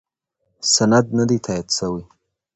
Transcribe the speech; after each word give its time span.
سند 0.73 1.05
نه 1.17 1.23
دی 1.29 1.37
تایید 1.45 1.67
شوی. 1.77 2.03